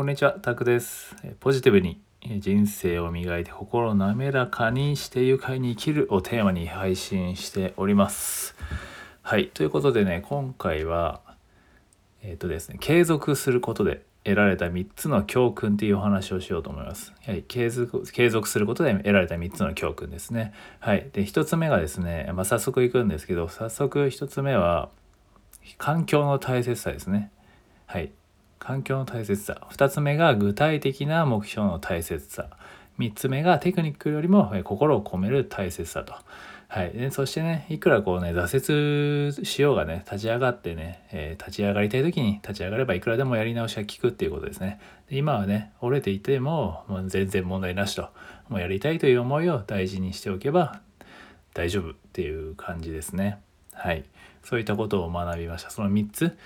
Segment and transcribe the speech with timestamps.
[0.00, 1.14] こんにちは、タクです。
[1.40, 2.00] ポジティブに
[2.38, 8.56] 人生を磨いて心を滑らかにして愉快に生きるをテーマに配信しております。
[9.20, 11.20] はい、ということでね、今回は、
[12.22, 17.12] えっ、とですね、継続することで得られた3つの教訓っていうお話をしようと思います。
[17.26, 20.54] はい、継続継続することで得られた3つの教訓ですね。
[20.78, 24.88] はい、で1つ目がですね、まあ、早速いくんですけど、早速1つ目は
[25.76, 27.30] 環境の大切さですね。
[27.84, 28.12] はい、
[28.60, 32.48] 環境の大切さ2つ目が具体的な目標の大切さ
[33.00, 36.14] 3つ目がテクニックよりも心を込める大切さと。
[36.68, 44.78] はい、でそしてねいくらこうね挫折しようがね立ち上がってね、えー立ち上がりたい時に立ち上がればいくらでもやり直しが効くっていうことですね。
[45.08, 48.10] で今はね折れていてももう全然問題なしと
[48.48, 50.80] もうやりたいという思いを大事にしておけば
[51.54, 53.40] 大丈夫っていう感じですね。
[53.72, 54.04] はい、
[54.44, 55.70] そういったことを学びました。
[55.70, 56.36] その3つ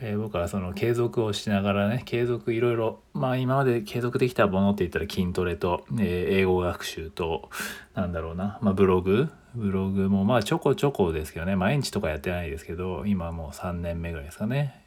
[0.00, 7.50] えー僕はその継続をしながらね継続いろいろまあ今まで継続できたものって言ったら筋トレと、えー英語学習と
[7.94, 14.85] なんだろうな、まあ、ブログブログもまあちょこちょこですけどね毎日とかやってないですけど今もう3年目ぐらいですかね。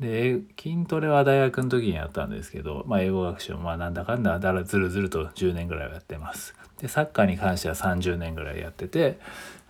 [0.00, 6.54] で筋トレは大学の時にやったんですけど、まあ、英語学習もまあなんだかんだだらずるずると10年ぐらいはやってます。
[6.80, 9.18] でサッカーに関しては30年ぐらいやってて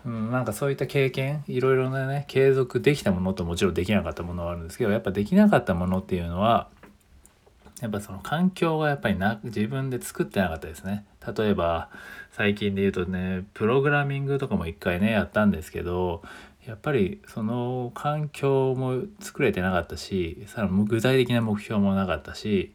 [0.07, 6.69] うん、なんかそういった経験いろいろなね継続できたものともちろんできなかったものはあるんですけどやっぱできなかったものっていうのは
[7.81, 11.05] やっぱその環境がやっぱりな自分で作ってなかったですね。
[11.37, 11.89] 例えば
[12.33, 16.23] 最近で言うとねプログラミングとかも一回ねやったんですけど
[16.67, 22.75] やっぱりその環境も作れてなかったしさらに具体的な目標もなかったし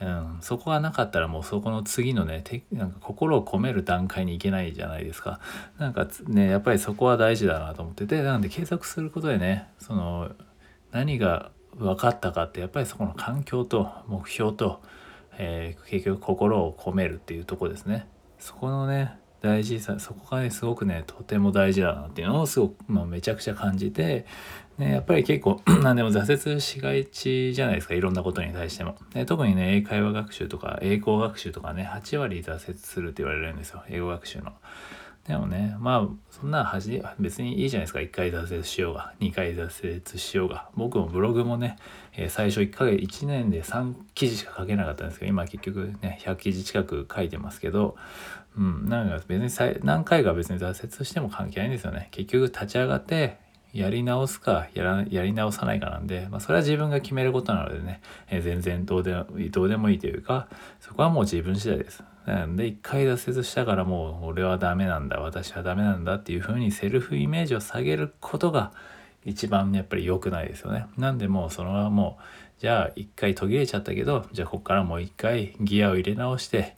[0.00, 5.40] うん、そこがなかったらもうそこの次のねてなんか心を込める段階に行けないじゃないですか。
[5.78, 10.30] なんかねやっぱりそこは大事だなと思っててなんで継続することでねその
[10.92, 14.82] 何が分かったかってやっぱりそこの環境と目標と、
[15.38, 18.06] えー結局心を込めるっていうとこですね。
[18.38, 24.26] そこのね大事さそこがねすごくねとても大事だなっていうのをすごく、まあ、めちゃくちゃ感じて
[24.78, 34.52] ね、やっぱり結構 何でも挫折しがちじゃないですかいろんなことに対しても、ね、特にね英会話学習とか英語学習とかね8割挫折するって言われるんですよ英語学習の。
[35.26, 35.76] でもね。
[35.80, 36.80] まあそんなは
[37.18, 37.98] 別にいいじゃないですか。
[37.98, 40.68] 1回挫折しようが2回挫折しようが。
[40.76, 41.76] 僕もブログもね、
[42.16, 47.96] えー最初1ヶ月1年で3記事しか書けなかったんですけど今結局ね100記事近く書いてますけど
[48.56, 52.08] うんなんか別に何回か別に挫折しても関係ないんですよね。
[52.12, 53.38] 結局立ち上がって
[53.72, 58.00] やり直すかやらやり直さないかなんで、まあ、それは自分が決めることなのでね、
[58.30, 59.12] えー全然どうで
[59.50, 60.48] どうでもいいというか
[60.80, 62.04] そこはもう自分次第です。
[62.26, 68.72] なんで一回挫折したからもう俺はダメなんだ私はダメなんだっていうふうにセルフイメージを下げることが
[69.24, 70.86] 一番やっぱり良くないですよね。
[70.96, 76.76] なんでもうそのままもうじゃあ一回途切れちゃったけどじゃあここからもう一回ギアを入れ直して、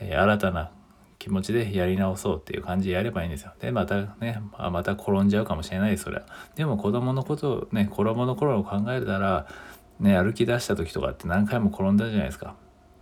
[0.00, 0.70] えー新たな
[1.18, 3.52] 気持ちでやり直そうっていう感じでやればいいんですよ。
[3.58, 6.26] で、またね、まあまた転んじゃうかもしれないです、それは。
[6.54, 9.48] でも子供のことをね、子供の頃を考えたら、
[9.98, 12.54] ね、歩き出した時とかって何回も転んだじゃないですか。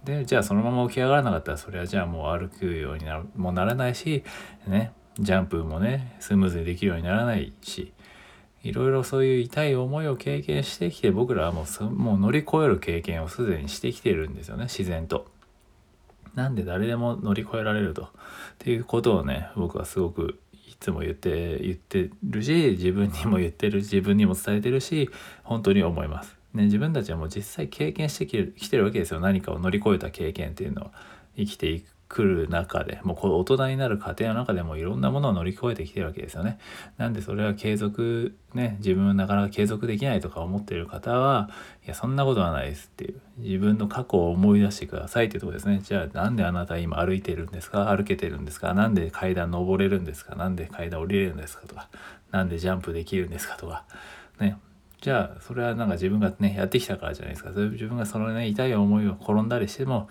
[0.04, 4.22] で、じゃあそのまま起き上がらなかったら、それはじゃあもう歩くようになるもうならないし、
[4.66, 7.92] ね、ジャンプもね、スムーズにできるようにならないし、
[8.62, 15.26] いろいろそういう痛い思いを経験してきて、僕らはもうもう乗り越える経験をすでにしてきてるんですよね、自然と。
[16.34, 18.03] なんで誰でも乗り越えられると。
[18.04, 18.09] っ
[18.59, 25.10] ていうことをね、僕はすごくいつも言って、言ってるし、自分にも言ってる、自分にも伝えてるし、
[25.43, 26.37] 本当に思います。
[26.54, 29.20] ね、自分たちはもう実際経験してきてきてるわけですよ。
[29.20, 30.91] 何かを乗り越えた経験っていうのを
[31.37, 36.59] 生きていくる中で、もうこの大人になる過程の中でもいろんなものを乗り越えてきてるわけですよね。
[36.97, 41.50] なんでそれは継続、ね、自分はなかなか継続できないとか思ってる方は、
[41.84, 43.20] いや、そんなことはないですっていう。
[43.38, 45.81] 自分の過去を思い出してくださいっていうとこですね。
[45.82, 47.88] じゃあ、なんであなた今歩いてるんですか？
[47.88, 48.75] 歩けてるんですか？
[48.75, 50.37] なんで階段登れるんですか？
[50.37, 51.66] なんで階段降りれるんですか？
[51.66, 51.88] とか、
[52.31, 53.56] なんでジャンプできるんですか？
[53.56, 53.87] とか、
[54.38, 54.56] ね。
[55.04, 57.53] じゃあ、それはなんか自分がね、やってきたからじゃないですか。
[57.53, 60.08] それ自分がそのね、痛い思いを転んだりしても、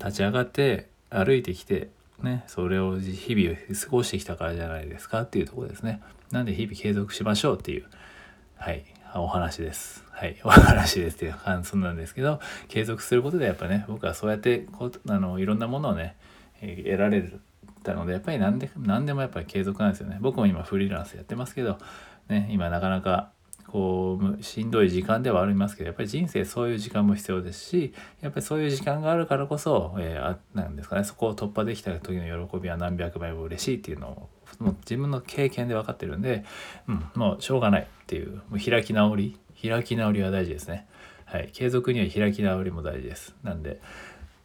[0.00, 1.90] 立ち上がって歩いてきて、
[2.20, 6.02] ね、それを日々過ごしてきたからじゃないですかっていうとこですね。
[6.32, 7.84] なんで日々継続しましょうっていう、
[8.56, 8.84] はい、
[9.14, 10.04] お話です。
[10.10, 16.16] はい、 お話ですっていう感想なんですけど、継続することでやっぱね、僕はそうやってこうあのいろんなものをね、
[16.60, 17.30] 得られ
[17.84, 20.18] たので、やっぱり何で何でもやっぱり継続なんですよね。
[20.20, 21.78] 僕も今フリーランスやってますけど、
[22.28, 23.30] ね、今なかなか
[23.66, 34.28] こうしんどい時間ではありますけどやっぱり人生そういう時間も必要ですしやっぱりそういう時間があるからこそ、えーあなんですかねそこを突破できた時の喜びは何百倍も嬉しいっていうのを
[34.58, 36.44] もう自分の経験で分かってるんで、
[36.88, 40.86] うん、もうしょうがないっていうもう開き直り開き直りは大事ですね。
[41.24, 43.34] はい、継続には開き直りも大事です。
[43.42, 43.80] なんで、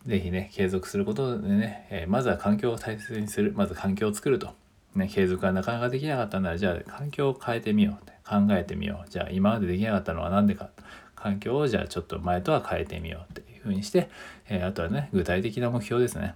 [0.08, 4.56] 是非ね、継続することでね、えー、まずは環境を大切にする、まず環境を作ると。
[4.96, 9.10] ね、継続がなかなかできなかったなら、じゃあ環境を変えてみようって考えてみよう。
[9.10, 10.70] じゃあ今までできなかったのは何でか。
[11.16, 14.10] 環境をじゃあちょっと前とは変えてみようっていうふうにして、
[14.50, 16.34] えー、あとはね、具体的な目標ですね。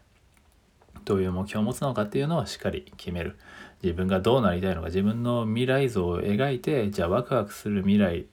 [1.06, 3.38] どういう目標を持つのかっていうのをしっかり決める。
[3.81, 8.25] 自分がどうなりたいのか、自分の未来像を描いて、じゃあワクワクする未来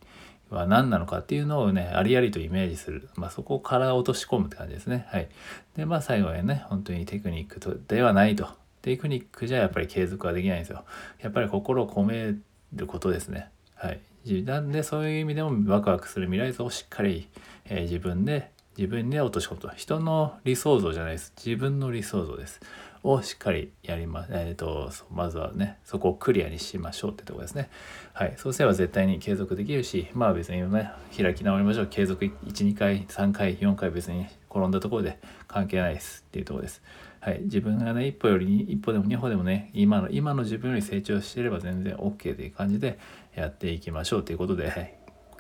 [0.50, 3.08] は何なのかっていうのをね、ありありとイメージする。
[3.16, 5.06] まあ、そこから落とし込むって感じですね。
[5.10, 5.28] はい。
[5.76, 8.48] で、まあ、最後はね、本当にテクニックとではないと。
[8.82, 10.84] テクニックじゃやっぱり継続はできないんですよ。
[11.20, 12.34] やっぱり心を込め
[12.75, 13.49] ることですね。
[13.75, 14.00] はい。
[14.44, 17.29] なんで、そういう意味でもワクワクする未来像をしっかり、
[17.64, 19.70] えー、自分で、自分で落とし込むと。
[19.76, 21.32] 人の理想像じゃないです。
[21.37, 22.61] 自分の理想像です。
[23.05, 24.26] をしっかりやりま。
[24.31, 27.69] えっ、ー、と、まずはね、そこをクリアにしましょうってとこですね。
[28.12, 28.35] はい。
[28.37, 31.87] そうすれば絶対に継続できるし、まあ別にね、開き直りましょう。
[31.88, 35.19] 継続1、2回、3回、4回別に転んだところで
[35.49, 36.81] 関係ないですっていうところです。
[37.22, 37.42] はい。
[37.44, 42.98] 自分がね、一歩より一歩でも二歩でもね、今の、今の自分より成長していれば全然 OK という感じで
[43.36, 44.98] やっていきましょうということで、はい。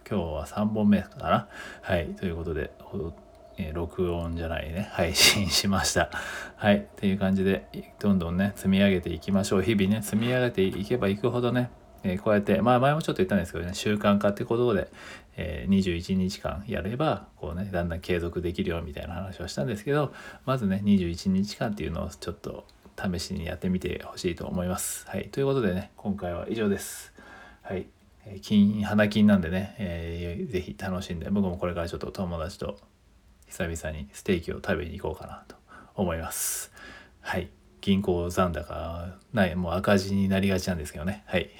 [0.08, 1.48] 今日は3本目かな
[1.82, 2.14] はい。
[2.14, 2.70] ということで、
[3.58, 6.12] えー、録音じゃないね、配信しました。
[6.54, 6.76] はい。
[6.76, 7.66] っていう感じで、
[7.98, 9.62] どんどんね、積み上げていきましょう。
[9.62, 11.72] 日々ね、積み上げていけばいくほどね、
[12.04, 14.90] えー、こうやって、まあ前もちょっと言ったんですけどね、習慣化ってことで、
[15.36, 20.12] えー、21日間やれば、こうね、だんだん継続できるよみたいな話をしたんですけど、
[20.44, 22.64] まずね、21日間っていうのをちょっと
[22.96, 25.06] 試しにやってみてほしいと思います。
[25.08, 25.28] はい。
[25.30, 27.12] ということでね、今回は以上です。
[27.62, 27.86] はい。
[28.40, 32.78] 金、花金なんでね、えー、ぜひ楽しんで、僕もこれからちょっと友達と
[33.48, 35.56] 久々にステーキを食べに行こうかなと
[35.94, 36.72] 思います。
[37.20, 37.50] はい。
[37.82, 41.24] 銀行残高ない、もう赤字になりがちなんですけどね。
[41.26, 41.50] はい。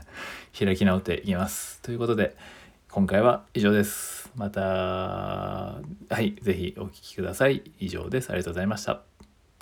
[0.56, 1.80] 開き直っていきます。
[1.80, 2.36] ということで、
[2.90, 4.30] 今回は以上です。
[4.36, 5.80] また、は
[6.20, 6.36] い。
[6.42, 7.62] 是非お聴きください。
[7.80, 8.28] 以上です。
[8.28, 9.11] ありがとうございました。